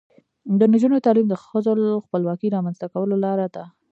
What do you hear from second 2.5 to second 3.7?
رامنځته کولو لاره ده.